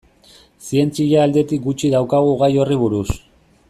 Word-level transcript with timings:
Zientzia 0.69 1.21
aldetik 1.27 1.63
gutxi 1.69 1.95
daukagu 1.97 2.35
gai 2.43 2.53
horri 2.65 2.83
buruz. 2.85 3.09